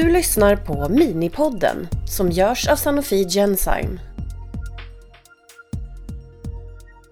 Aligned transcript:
Du 0.00 0.12
lyssnar 0.12 0.56
på 0.56 0.88
Minipodden 0.88 1.88
som 2.06 2.30
görs 2.30 2.68
av 2.68 2.76
Sanofi 2.76 3.28
Genzyme. 3.28 4.00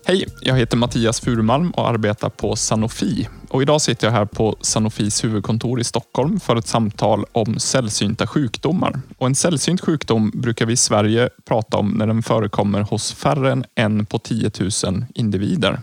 Hej, 0.05 0.27
jag 0.43 0.57
heter 0.57 0.77
Mattias 0.77 1.21
Furmalm 1.21 1.71
och 1.71 1.89
arbetar 1.89 2.29
på 2.29 2.57
Sanofi. 2.57 3.29
Och 3.49 3.63
idag 3.63 3.81
sitter 3.81 4.07
jag 4.07 4.13
här 4.13 4.25
på 4.25 4.57
Sanofis 4.61 5.25
huvudkontor 5.25 5.81
i 5.81 5.85
Stockholm 5.85 6.41
för 6.41 6.57
ett 6.57 6.67
samtal 6.67 7.25
om 7.33 7.59
sällsynta 7.59 8.27
sjukdomar. 8.27 9.01
Och 9.19 9.27
en 9.27 9.35
sällsynt 9.35 9.81
sjukdom 9.81 10.31
brukar 10.35 10.67
vi 10.67 10.73
i 10.73 10.77
Sverige 10.77 11.29
prata 11.45 11.77
om 11.77 11.91
när 11.91 12.07
den 12.07 12.23
förekommer 12.23 12.81
hos 12.81 13.13
färre 13.13 13.53
än 13.53 13.65
en 13.75 14.07
på 14.07 14.19
10 14.19 14.51
000 14.85 15.05
individer. 15.15 15.81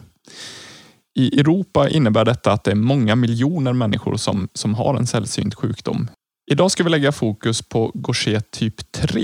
I 1.15 1.39
Europa 1.39 1.89
innebär 1.89 2.25
detta 2.25 2.51
att 2.51 2.63
det 2.63 2.71
är 2.71 2.75
många 2.75 3.15
miljoner 3.15 3.73
människor 3.73 4.17
som, 4.17 4.47
som 4.53 4.73
har 4.73 4.95
en 4.95 5.07
sällsynt 5.07 5.55
sjukdom. 5.55 6.07
Idag 6.51 6.71
ska 6.71 6.83
vi 6.83 6.89
lägga 6.89 7.11
fokus 7.11 7.69
på 7.69 7.91
Gaucher 7.93 8.39
typ 8.39 8.91
3 8.91 9.19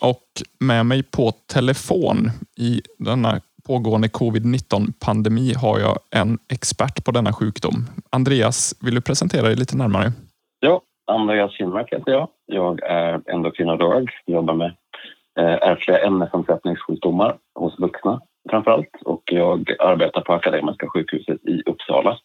och 0.00 0.28
med 0.60 0.86
mig 0.86 1.02
på 1.02 1.32
telefon 1.54 2.30
i 2.58 2.82
denna 2.98 3.40
pågående 3.66 4.08
covid-19 4.08 4.92
pandemi 5.06 5.54
har 5.62 5.78
jag 5.80 5.98
en 6.10 6.38
expert 6.52 7.04
på 7.04 7.10
denna 7.10 7.32
sjukdom. 7.32 7.86
Andreas, 8.10 8.74
vill 8.84 8.94
du 8.94 9.00
presentera 9.00 9.42
dig 9.42 9.56
lite 9.56 9.76
närmare? 9.76 10.12
Ja, 10.60 10.80
Andreas 11.06 11.52
Kinmark 11.52 11.92
heter 11.92 12.12
jag. 12.12 12.28
Jag 12.46 12.82
är 12.82 13.30
endokrinolog, 13.32 14.10
jobbar 14.26 14.54
med 14.54 14.72
eh, 15.38 15.68
ärftliga 15.70 15.98
ämnesomsättningssjukdomar 16.06 17.36
hos 17.54 17.78
vuxna 17.78 18.20
framför 18.50 18.70
allt 18.70 19.02
och 19.04 19.22
jag 19.32 19.70
arbetar 19.78 20.20
på 20.20 20.32
Akademiska 20.32 20.88
sjukhuset 20.88 21.44
i 21.44 21.62
Uppsala. 21.66 22.18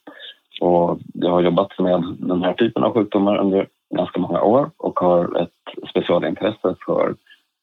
Och 0.62 1.00
jag 1.14 1.32
har 1.32 1.42
jobbat 1.42 1.80
med 1.80 2.16
den 2.20 2.44
här 2.44 2.54
typen 2.54 2.84
av 2.84 2.94
sjukdomar 2.94 3.38
under 3.38 3.68
ganska 3.96 4.20
många 4.20 4.42
år 4.42 4.72
och 4.78 5.00
har 5.00 5.42
ett 5.42 5.90
specialintresse 5.90 6.76
för 6.86 7.16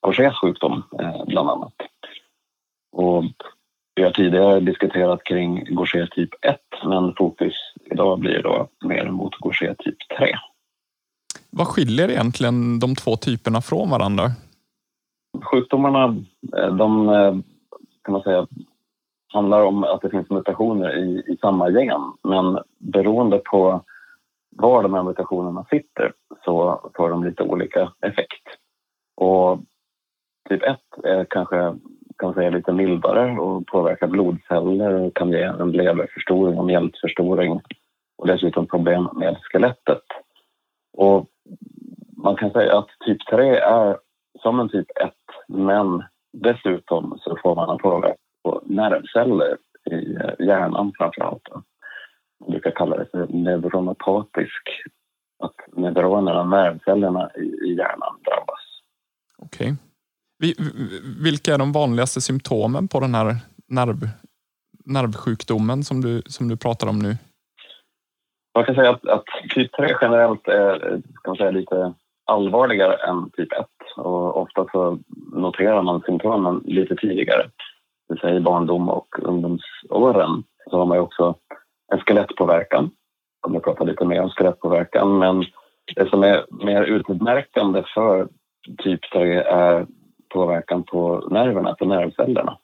Gauchers 0.06 0.34
sjukdom 0.40 0.82
eh, 1.00 1.24
bland 1.26 1.50
annat. 1.50 1.74
Och 2.92 3.24
vi 3.94 4.02
har 4.02 4.10
tidigare 4.10 4.60
diskuterat 4.60 5.24
kring 5.24 5.64
Gaucher 5.64 6.06
typ 6.06 6.30
1 6.44 6.60
men 6.84 7.14
fokus 7.14 7.54
idag 7.90 8.18
blir 8.18 8.42
då 8.42 8.68
mer 8.84 9.10
mot 9.10 9.38
Gaucher 9.38 9.74
typ 9.78 9.96
3. 10.18 10.32
Vad 11.50 11.66
skiljer 11.66 12.10
egentligen 12.10 12.78
de 12.78 12.94
två 12.94 13.16
typerna 13.16 13.60
från 13.60 13.90
varandra? 13.90 14.30
Sjukdomarna 15.42 16.16
eh, 16.56 16.74
de 16.74 17.08
eh, 17.08 17.34
kan 18.04 18.12
man 18.12 18.22
säga 18.22 18.46
handlar 19.32 19.60
om 19.60 19.84
att 19.84 20.02
det 20.02 20.10
finns 20.10 20.30
mutationer 20.30 20.96
i, 20.96 21.32
i 21.32 21.36
samma 21.40 21.70
gen 21.70 22.12
men 22.22 22.58
beroende 22.78 23.38
på 23.38 23.84
var 24.58 24.82
de 24.82 24.94
här 24.94 25.02
mutationerna 25.02 25.66
sitter 25.70 26.12
så 26.44 26.80
får 26.96 27.10
de 27.10 27.24
lite 27.24 27.42
olika 27.42 27.92
effekt. 28.00 28.42
Och 29.16 29.58
typ 30.48 30.62
1 30.62 30.78
är 31.04 31.24
kanske 31.24 31.74
kan 32.18 32.34
säga 32.34 32.50
lite 32.50 32.72
mildare 32.72 33.38
och 33.38 33.66
påverkar 33.66 34.06
blodceller 34.06 34.92
och 34.92 35.16
kan 35.16 35.30
ge 35.30 35.42
en 35.42 35.72
leverförstoring 35.72 36.58
och 36.58 36.64
mjältförstoring 36.64 37.60
och 38.18 38.26
dessutom 38.26 38.66
problem 38.66 39.08
med 39.14 39.36
skelettet. 39.42 40.02
Och 40.96 41.26
man 42.16 42.36
kan 42.36 42.50
säga 42.50 42.78
att 42.78 42.88
typ 43.06 43.26
3 43.26 43.56
är 43.56 43.96
som 44.42 44.60
en 44.60 44.68
typ 44.68 44.86
1 45.00 45.12
men 45.48 46.02
dessutom 46.32 47.18
så 47.20 47.36
får 47.42 47.54
man 47.54 47.70
en 47.70 47.78
påverkan 47.78 48.16
på 48.44 48.62
nervceller 48.64 49.56
i 49.90 50.18
hjärnan 50.44 50.92
framför 50.98 51.22
allt. 51.22 51.48
Man 52.40 52.50
brukar 52.50 52.70
kalla 52.70 52.96
det 52.96 53.06
för 53.10 53.26
neuronopatisk, 53.26 54.62
att 55.42 55.76
neuronerna, 55.76 56.44
nervcellerna 56.44 57.30
i 57.64 57.74
hjärnan 57.74 58.18
drabbas. 58.24 58.60
Okej. 59.38 59.66
Okay. 59.66 60.54
Vilka 61.24 61.54
är 61.54 61.58
de 61.58 61.72
vanligaste 61.72 62.20
symptomen 62.20 62.88
på 62.88 63.00
den 63.00 63.14
här 63.14 63.36
nerv, 63.68 64.08
nervsjukdomen 64.84 65.82
som 65.82 66.00
du, 66.00 66.22
som 66.26 66.48
du 66.48 66.56
pratar 66.56 66.86
om 66.88 66.98
nu? 66.98 67.16
Man 68.54 68.64
kan 68.64 68.74
säga 68.74 68.90
att, 68.90 69.06
att 69.06 69.24
typ 69.54 69.72
3 69.72 69.96
generellt 70.00 70.48
är 70.48 71.02
man 71.26 71.36
säga, 71.36 71.50
lite 71.50 71.94
allvarligare 72.24 72.94
än 72.94 73.30
typ 73.30 73.52
1 73.52 73.66
och 73.96 74.36
ofta 74.36 74.66
så 74.72 74.98
noterar 75.32 75.82
man 75.82 76.02
symptomen 76.06 76.62
lite 76.64 76.96
tidigare. 76.96 77.42
Det 78.08 78.14
vill 78.14 78.20
säga 78.20 78.34
i 78.34 78.40
barndom 78.40 78.88
och 78.88 79.08
ungdomsåren 79.22 80.44
så 80.70 80.78
har 80.78 80.86
man 80.86 80.96
ju 80.96 81.02
också 81.02 81.34
en 81.92 82.00
skelettpåverkan. 82.00 82.84
Jag 82.84 83.40
kommer 83.40 83.58
att 83.58 83.64
prata 83.64 83.84
lite 83.84 84.04
mer 84.04 84.22
om 84.22 84.30
skelettpåverkan 84.30 85.18
men 85.18 85.44
det 85.94 86.10
som 86.10 86.22
är 86.22 86.46
mer 86.64 86.82
utmärkande 86.82 87.82
för 87.94 88.28
typ 88.78 89.10
3 89.12 89.34
är 89.34 89.80
eh, 89.80 89.86
påverkan 90.28 90.82
på 90.82 91.28
nerverna, 91.30 91.74
på 91.74 91.84
nervcellerna. 91.84 92.58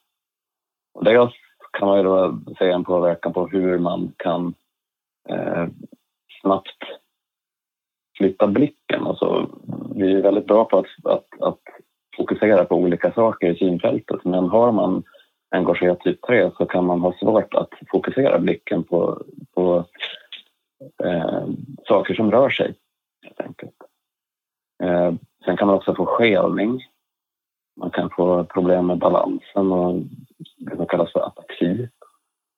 Och 0.94 1.04
dels 1.04 1.32
kan 1.72 1.88
man 1.88 1.98
ju 1.98 2.04
då 2.04 2.38
säga 2.58 2.74
en 2.74 2.84
påverkan 2.84 3.32
på 3.32 3.46
hur 3.46 3.78
man 3.78 4.12
kan 4.16 4.54
eh, 5.28 5.66
snabbt 6.40 6.78
flytta 8.18 8.46
blicken. 8.46 9.06
Alltså, 9.06 9.50
vi 9.94 10.12
är 10.12 10.22
väldigt 10.22 10.46
bra 10.46 10.64
på 10.64 10.78
att, 10.78 10.86
att, 11.04 11.40
att 11.40 11.60
fokusera 12.16 12.64
på 12.64 12.76
olika 12.76 13.12
saker 13.12 13.50
i 13.50 13.58
synfältet 13.58 14.24
men 14.24 14.48
har 14.48 14.72
man 14.72 15.02
en 15.52 15.64
Gaucher 15.64 15.94
typ 15.94 16.26
3 16.26 16.50
så 16.56 16.66
kan 16.66 16.86
man 16.86 17.00
ha 17.00 17.12
svårt 17.12 17.54
att 17.54 17.70
fokusera 17.90 18.38
blicken 18.38 18.84
på, 18.84 19.22
på 19.54 19.84
eh, 21.04 21.46
saker 21.88 22.14
som 22.14 22.30
rör 22.30 22.50
sig. 22.50 22.74
Helt 23.22 23.40
enkelt. 23.40 23.76
Eh, 24.82 25.12
sen 25.44 25.56
kan 25.56 25.66
man 25.66 25.76
också 25.76 25.94
få 25.94 26.06
skelning 26.06 26.82
man 27.76 27.90
kan 27.90 28.10
få 28.10 28.44
problem 28.44 28.86
med 28.86 28.98
balansen 28.98 29.72
och 29.72 30.02
det 30.56 30.76
som 30.76 30.86
kallas 30.86 31.12
för 31.12 31.20
ataxi. 31.20 31.88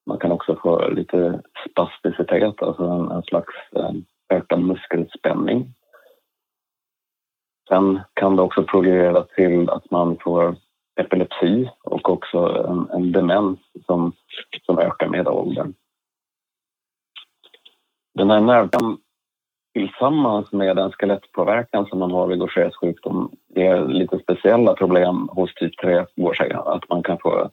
Man 0.06 0.18
kan 0.18 0.32
också 0.32 0.56
få 0.62 0.88
lite 0.88 1.42
spasticitet, 1.70 2.62
alltså 2.62 2.84
en, 2.84 3.10
en 3.10 3.22
slags 3.22 3.54
eh, 3.76 3.92
ökad 4.28 4.62
muskelspänning. 4.62 5.74
Sen 7.68 8.00
kan 8.14 8.36
det 8.36 8.42
också 8.42 8.64
progredera 8.64 9.22
till 9.22 9.70
att 9.70 9.90
man 9.90 10.16
får 10.20 10.56
epilepsi 10.96 11.70
och 11.82 12.10
också 12.10 12.38
en, 12.68 12.90
en 12.90 13.12
demens 13.12 13.58
som, 13.86 14.12
som 14.66 14.78
ökar 14.78 15.08
med 15.08 15.28
åldern. 15.28 15.74
Den 18.14 18.30
här 18.30 18.40
nervkampen 18.40 18.98
tillsammans 19.74 20.52
med 20.52 20.76
den 20.76 20.92
skelettpåverkan 20.92 21.86
som 21.86 21.98
man 21.98 22.10
har 22.10 22.26
vid 22.26 22.38
Gauchers 22.38 22.74
sjukdom 22.74 23.30
ger 23.54 23.84
lite 23.84 24.18
speciella 24.18 24.74
problem 24.74 25.28
hos 25.32 25.54
typ 25.54 25.78
3 25.78 26.06
går 26.16 26.36
Att 26.74 26.88
man 26.88 27.02
kan 27.02 27.18
få 27.18 27.50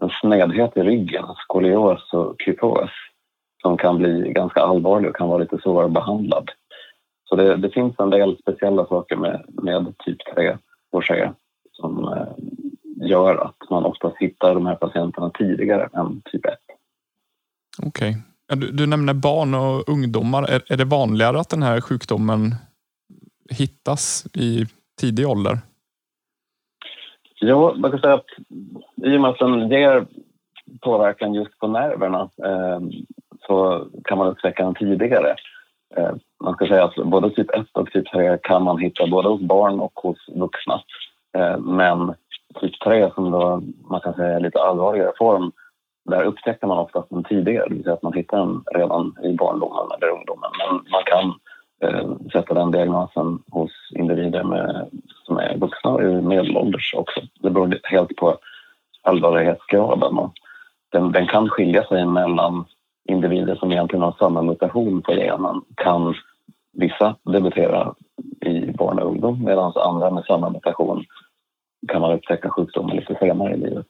en 0.00 0.10
snedhet 0.20 0.76
i 0.76 0.82
ryggen, 0.82 1.24
skolios 1.36 2.12
och 2.12 2.34
kypos 2.38 2.90
som 3.62 3.76
kan 3.76 3.98
bli 3.98 4.32
ganska 4.32 4.60
allvarlig 4.60 5.10
och 5.10 5.16
kan 5.16 5.28
vara 5.28 5.38
lite 5.38 5.58
svårbehandlad. 5.58 6.50
Så 7.24 7.36
det, 7.36 7.56
det 7.56 7.70
finns 7.70 7.94
en 7.98 8.10
del 8.10 8.38
speciella 8.38 8.86
saker 8.86 9.16
med, 9.16 9.44
med 9.48 9.94
typ 9.98 10.18
3 10.34 10.56
Gaucher 10.92 11.32
som 11.72 12.04
eh, 12.04 12.47
gör 13.08 13.36
att 13.36 13.70
man 13.70 13.84
oftast 13.84 14.16
hittar 14.16 14.54
de 14.54 14.66
här 14.66 14.74
patienterna 14.74 15.30
tidigare 15.30 15.88
än 15.92 16.22
typ 16.24 16.46
1. 16.46 16.58
Okej. 17.82 18.10
Okay. 18.10 18.60
Du, 18.60 18.72
du 18.72 18.86
nämner 18.86 19.14
barn 19.14 19.54
och 19.54 19.88
ungdomar. 19.88 20.42
Är, 20.42 20.62
är 20.72 20.76
det 20.76 20.84
vanligare 20.84 21.40
att 21.40 21.50
den 21.50 21.62
här 21.62 21.80
sjukdomen 21.80 22.54
hittas 23.50 24.26
i 24.34 24.66
tidig 25.00 25.28
ålder? 25.28 25.58
Ja, 27.40 27.74
man 27.76 27.90
kan 27.90 28.00
säga 28.00 28.14
att 28.14 28.26
i 28.96 29.16
och 29.16 29.20
med 29.20 29.30
att 29.30 29.38
den 29.38 29.70
ger 29.70 30.06
påverkan 30.80 31.34
just 31.34 31.58
på 31.58 31.68
nerverna 31.68 32.30
eh, 32.44 32.80
så 33.46 33.86
kan 34.04 34.18
man 34.18 34.26
upptäcka 34.26 34.64
den 34.64 34.74
tidigare. 34.74 35.36
Eh, 35.96 36.12
man 36.44 36.54
ska 36.54 36.66
säga 36.66 36.84
att 36.84 36.94
både 36.94 37.30
typ 37.30 37.50
1 37.50 37.66
och 37.72 37.90
typ 37.90 38.10
3 38.12 38.38
kan 38.42 38.62
man 38.62 38.78
hitta 38.78 39.06
både 39.06 39.28
hos 39.28 39.40
barn 39.40 39.80
och 39.80 39.92
hos 39.94 40.28
vuxna. 40.28 40.82
Eh, 41.38 41.58
men 41.58 42.14
typ 42.60 42.80
3 42.80 43.10
som 43.14 43.30
då 43.30 43.62
man 43.90 44.00
kan 44.00 44.14
säga 44.14 44.36
är 44.36 44.40
lite 44.40 44.62
allvarligare 44.62 45.12
form 45.18 45.52
där 46.08 46.22
upptäcker 46.22 46.66
man 46.66 46.78
oftast 46.78 47.10
den 47.10 47.24
tidigare, 47.24 47.68
det 47.68 47.74
vill 47.74 47.84
säga 47.84 47.94
att 47.94 48.02
man 48.02 48.12
hittar 48.12 48.38
den 48.38 48.64
redan 48.74 49.14
i 49.22 49.32
barndomen 49.32 49.86
eller 49.96 50.12
ungdomen. 50.12 50.50
Men 50.58 50.74
man 50.90 51.02
kan 51.06 51.34
eh, 51.84 52.30
sätta 52.32 52.54
den 52.54 52.70
diagnosen 52.70 53.38
hos 53.50 53.70
individer 53.94 54.44
med, 54.44 54.90
som 55.24 55.38
är 55.38 55.56
vuxna 55.58 55.90
och 55.90 56.24
medelålders 56.24 56.94
också. 56.94 57.20
Det 57.40 57.50
beror 57.50 57.78
helt 57.82 58.16
på 58.16 58.38
allvarlighetsgraden. 59.02 60.18
Och 60.18 60.32
den, 60.92 61.12
den 61.12 61.26
kan 61.26 61.48
skilja 61.48 61.84
sig 61.84 62.06
mellan 62.06 62.64
individer 63.08 63.54
som 63.54 63.72
egentligen 63.72 64.02
har 64.02 64.16
samma 64.18 64.42
mutation 64.42 65.02
på 65.02 65.12
genen. 65.12 65.62
Kan 65.74 66.14
vissa 66.72 67.16
debutera 67.32 67.94
i 68.40 68.72
barn 68.72 68.98
och 68.98 69.10
ungdom 69.10 69.44
medan 69.44 69.72
andra 69.76 70.10
med 70.10 70.24
samma 70.24 70.50
mutation 70.50 71.04
kan 71.88 72.00
man 72.00 72.12
upptäcka 72.12 72.50
sjukdomen 72.50 72.96
lite 72.96 73.16
senare 73.20 73.54
i 73.54 73.56
livet. 73.56 73.86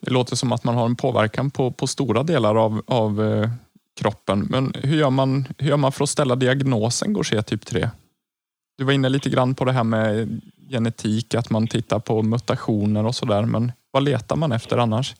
Det 0.00 0.10
låter 0.10 0.36
som 0.36 0.52
att 0.52 0.64
man 0.64 0.74
har 0.74 0.84
en 0.84 0.96
påverkan 0.96 1.50
på, 1.50 1.70
på 1.70 1.86
stora 1.86 2.22
delar 2.22 2.64
av, 2.64 2.82
av 2.86 3.22
eh, 3.22 3.48
kroppen. 4.00 4.46
Men 4.50 4.72
hur 4.82 4.96
gör, 4.96 5.10
man, 5.10 5.44
hur 5.58 5.68
gör 5.68 5.76
man 5.76 5.92
för 5.92 6.04
att 6.04 6.08
ställa 6.08 6.36
diagnosen 6.36 7.14
Gaucher 7.14 7.42
typ 7.42 7.66
3? 7.66 7.88
Du 8.78 8.84
var 8.84 8.92
inne 8.92 9.08
lite 9.08 9.30
grann 9.30 9.54
på 9.54 9.64
det 9.64 9.72
här 9.72 9.84
med 9.84 10.40
genetik, 10.70 11.34
att 11.34 11.50
man 11.50 11.66
tittar 11.66 11.98
på 11.98 12.22
mutationer 12.22 13.06
och 13.06 13.14
sådär. 13.14 13.42
Men 13.42 13.72
vad 13.90 14.02
letar 14.02 14.36
man 14.36 14.52
efter 14.52 14.78
annars? 14.78 15.14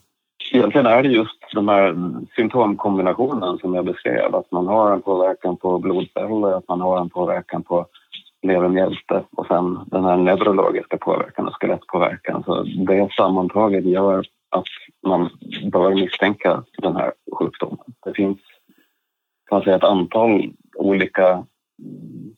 Egentligen 0.53 0.87
är 0.87 1.03
det 1.03 1.09
just 1.09 1.41
de 1.55 1.69
här 1.69 1.95
symptomkombinationen 2.37 3.59
som 3.59 3.75
jag 3.75 3.85
beskrev. 3.85 4.35
Att 4.35 4.53
man 4.53 4.67
har 4.67 4.93
en 4.93 5.03
påverkan 5.03 5.57
på 5.57 5.79
blodceller, 5.79 6.57
att 6.57 6.69
man 6.69 6.81
har 6.81 7.01
en 7.01 7.11
påverkan 7.11 7.63
på 7.63 7.87
levermjälte 8.43 9.25
och 9.37 9.47
sen 9.47 9.79
den 9.87 10.05
här 10.05 10.17
neurologiska 10.17 10.97
påverkan 10.97 11.47
och 11.47 11.55
skelettpåverkan. 11.55 12.43
Så 12.45 12.63
det 12.63 13.09
sammantaget 13.17 13.85
gör 13.85 14.25
att 14.51 14.67
man 15.07 15.31
bör 15.73 15.95
misstänka 15.95 16.65
den 16.79 16.97
här 16.97 17.13
sjukdomen. 17.39 17.85
Det 18.05 18.15
finns 18.15 18.39
kan 19.49 19.63
säga, 19.63 19.77
ett 19.77 19.85
antal 19.85 20.53
olika 20.77 21.45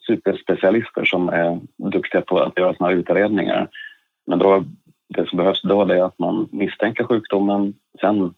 superspecialister 0.07 1.05
som 1.05 1.29
är 1.29 1.61
duktiga 1.77 2.21
på 2.21 2.39
att 2.39 2.59
göra 2.59 2.75
såna 2.75 2.91
här 2.91 2.97
utredningar. 2.97 3.69
Men 4.27 4.39
då, 4.39 4.65
det 5.09 5.29
som 5.29 5.37
behövs 5.37 5.63
då 5.63 5.83
är 5.83 6.05
att 6.05 6.19
man 6.19 6.49
misstänker 6.53 7.05
sjukdomen. 7.05 7.75
Sen 8.01 8.35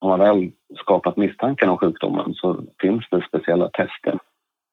om 0.00 0.08
man 0.08 0.18
väl 0.18 0.50
skapat 0.76 1.16
misstanken 1.16 1.68
om 1.68 1.78
sjukdomen 1.78 2.34
så 2.34 2.62
finns 2.80 3.04
det 3.10 3.24
speciella 3.28 3.68
tester. 3.68 4.18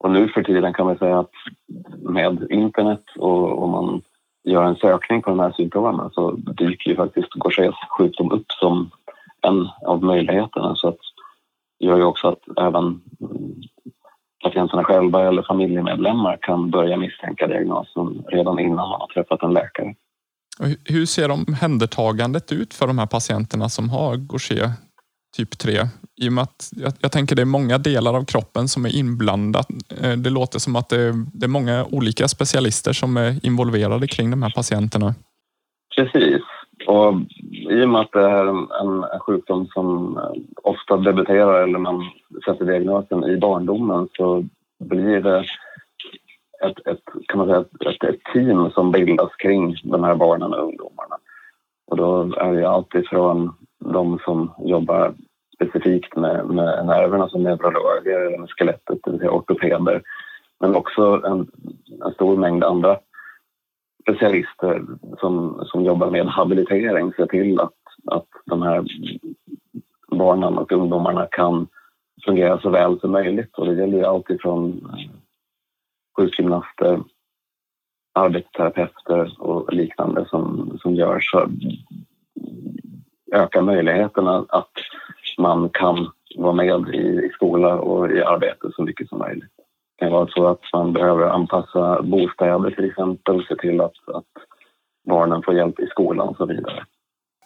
Och 0.04 0.12
nu 0.12 0.28
för 0.28 0.44
tiden 0.44 0.74
kan 0.74 0.86
man 0.86 0.98
säga 0.98 1.20
att 1.20 1.32
med 2.02 2.48
internet 2.50 3.04
och 3.18 3.64
om 3.64 3.72
man 3.72 4.02
gör 4.44 4.64
en 4.64 4.76
sökning 4.76 5.22
på 5.22 5.30
de 5.30 5.40
här 5.40 5.52
symptomen 5.52 6.10
så 6.14 6.32
dyker 6.32 6.90
ju 6.90 6.96
faktiskt 6.96 7.34
Gauchers 7.34 7.76
sjukdom 7.98 8.32
upp 8.32 8.52
som 8.52 8.92
en 9.42 9.68
av 9.86 10.04
möjligheterna. 10.04 10.76
Så 10.76 10.88
att 10.88 10.98
det 11.80 11.86
gör 11.86 11.98
ju 11.98 12.04
också 12.04 12.28
att 12.28 12.58
även 12.68 13.02
patienterna 14.44 14.84
själva 14.84 15.28
eller 15.28 15.44
familjemedlemmar 15.44 16.38
kan 16.42 16.72
börja 16.72 16.98
misstänka 16.98 17.48
diagnosen 17.48 18.24
redan 18.28 18.60
innan 18.60 18.90
man 18.90 19.02
har 19.02 19.08
träffat 19.08 19.44
en 19.44 19.54
läkare. 19.54 19.96
hur 20.86 21.06
ser 21.06 21.32
omhändertagandet 21.32 22.52
ut 22.52 22.74
för 22.74 22.88
de 22.88 22.98
här 22.98 23.06
patienterna 23.08 23.70
som 23.70 23.90
har 23.90 24.16
Gaucher 24.16 24.72
typ 25.38 25.58
3? 25.58 25.72
I 26.22 26.30
och 26.30 26.34
med 26.34 26.42
att 26.42 26.70
jag, 26.76 26.94
jag, 27.00 27.12
tänker 27.12 27.36
det 27.36 27.42
är 27.42 27.46
många 27.46 27.78
delar 27.78 28.14
av 28.14 28.26
kroppen 28.26 28.68
som 28.68 28.86
är 28.86 28.96
inblandat. 28.96 29.68
Eh, 30.02 30.12
det 30.12 30.30
låter 30.30 30.60
som 30.60 30.76
att 30.76 30.90
det, 30.90 31.12
det 31.34 31.46
är 31.46 31.50
många 31.50 31.86
olika 31.86 32.28
specialister 32.28 32.94
som 32.94 33.18
är 33.18 33.46
involverade 33.46 34.08
kring 34.08 34.32
de 34.32 34.44
här 34.44 34.54
patienterna. 34.56 35.16
Precis. 35.96 36.42
Och 36.88 37.14
I 37.70 37.84
och 37.84 37.90
med 37.90 38.02
att 38.02 38.12
det 38.12 38.30
är 38.30 38.46
en, 38.46 38.68
en 39.04 39.20
sjukdom 39.20 39.68
som 39.68 40.18
eh, 40.18 40.42
ofta 40.64 40.98
debuterar 40.98 41.64
eller 41.64 41.80
man 41.80 42.10
sätter 42.46 42.66
diagnosen 42.66 43.24
i 43.24 43.38
barndomen 43.38 44.08
så 44.18 44.46
blir 44.80 45.22
det 45.22 45.40
ett, 46.66 46.88
ett, 46.88 47.04
kan 47.28 47.38
man 47.38 47.48
säga, 47.48 47.92
ett, 47.92 48.04
ett 48.04 48.24
team 48.34 48.72
som 48.72 48.92
bildas 48.92 49.36
kring 49.36 49.76
de 49.84 50.04
här 50.04 50.16
barnen 50.16 50.54
och 50.54 50.64
ungdomarna. 50.64 51.18
Och 51.88 51.98
då 51.98 52.34
är 52.38 52.54
det 52.54 52.70
alltifrån 52.70 53.54
de 53.86 54.20
som 54.20 54.52
jobbar 54.66 55.14
specifikt 55.56 56.16
med, 56.16 56.46
med 56.46 56.86
nerverna 56.86 57.30
som 57.30 57.44
neurologer 57.44 58.20
eller 58.20 58.38
med 58.38 58.50
skelettet, 58.50 59.00
det 59.04 59.12
vill 59.12 59.20
säga 59.20 59.32
ortopeder. 59.32 60.02
Men 60.60 60.76
också 60.76 61.22
en, 61.26 61.52
en 62.06 62.14
stor 62.14 62.38
mängd 62.38 62.64
andra 62.64 63.00
specialister 64.02 64.86
som, 65.20 65.64
som 65.66 65.84
jobbar 65.84 66.10
med 66.10 66.26
habilitering 66.26 67.14
ser 67.14 67.26
till 67.26 67.60
att, 67.60 67.74
att 68.06 68.28
de 68.46 68.62
här 68.62 68.86
barnen 70.12 70.58
och 70.58 70.72
ungdomarna 70.72 71.28
kan 71.32 71.68
fungera 72.26 72.60
så 72.60 72.70
väl 72.70 73.00
som 73.00 73.12
möjligt. 73.12 73.58
Och 73.58 73.66
det 73.66 73.74
gäller 73.74 73.98
ju 73.98 74.06
allt 74.06 74.30
ifrån 74.30 74.92
sjukgymnaster, 76.18 77.00
arbetsterapeuter 78.14 79.42
och 79.42 79.74
liknande 79.74 80.26
som, 80.30 80.78
som 80.82 80.96
gör 80.96 81.20
så 81.20 81.50
ökar 83.32 83.62
möjligheterna 83.62 84.46
att 84.50 84.72
man 85.38 85.70
kan 85.70 86.12
vara 86.36 86.54
med 86.54 86.96
i, 86.96 86.98
i 86.98 87.30
skola 87.34 87.76
och 87.76 88.12
i 88.12 88.22
arbete 88.22 88.68
så 88.76 88.84
mycket 88.84 89.10
som 89.10 89.20
möjligt. 89.20 89.50
Det 90.00 90.06
kan 90.06 90.14
vara 90.14 90.28
så 90.28 90.48
att 90.48 90.62
man 90.74 90.94
behöver 90.94 91.30
anpassa 91.30 92.02
bostäder 92.02 92.72
till 92.72 92.86
exempel, 92.86 93.46
se 93.48 93.56
till 93.56 93.82
att, 93.82 94.10
att 94.14 94.26
barnen 95.08 95.42
får 95.44 95.54
hjälp 95.54 95.80
i 95.80 95.88
skolan 95.88 96.28
och 96.28 96.38
så 96.38 96.46
vidare. 96.46 96.86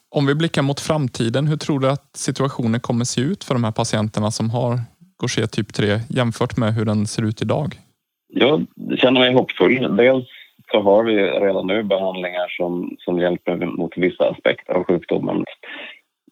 Om 0.10 0.26
vi 0.26 0.36
blickar 0.36 0.62
mot 0.62 0.80
framtiden, 0.80 1.48
hur 1.48 1.58
tror 1.58 1.80
du 1.80 1.90
att 1.90 2.10
situationen 2.16 2.80
kommer 2.80 3.06
se 3.06 3.22
ut 3.22 3.44
för 3.44 3.54
de 3.54 3.64
här 3.64 3.72
patienterna 3.72 4.32
som 4.32 4.50
har 4.50 4.80
Gaucher 5.20 5.48
typ 5.48 5.74
3 5.74 6.00
jämfört 6.10 6.58
med 6.58 6.74
hur 6.74 6.86
den 6.86 7.08
ser 7.08 7.24
ut 7.24 7.42
idag? 7.42 7.80
Jag 8.28 8.66
känner 8.98 9.20
mig 9.20 9.34
hoppfull. 9.34 9.98
Dels 9.98 10.28
så 10.72 10.82
har 10.82 11.04
vi 11.04 11.16
redan 11.16 11.68
nu 11.68 11.84
behandlingar 11.84 12.48
som, 12.58 12.96
som 13.00 13.20
hjälper 13.20 13.56
mot 13.56 13.98
vissa 13.98 14.30
aspekter 14.30 14.74
av 14.74 14.84
sjukdomen. 14.84 15.44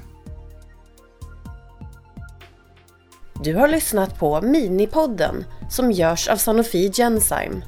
Du 3.43 3.55
har 3.55 3.67
lyssnat 3.67 4.19
på 4.19 4.41
Minipodden 4.41 5.45
som 5.69 5.91
görs 5.91 6.27
av 6.27 6.37
Sanofi 6.37 6.91
Genzyme 6.91 7.61